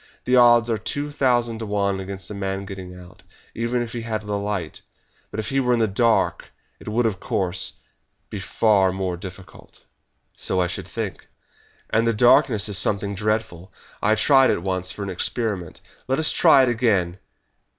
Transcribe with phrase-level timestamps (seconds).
[0.25, 3.21] The odds are two thousand to one against a man getting out,
[3.53, 4.81] even if he had a light;
[5.29, 7.73] but if he were in the dark it would, of course,
[8.31, 9.85] be far more difficult."
[10.33, 11.27] "So I should think."
[11.91, 13.71] "And the darkness is something dreadful.
[14.01, 15.81] I tried it once for an experiment.
[16.07, 17.19] Let us try it again!"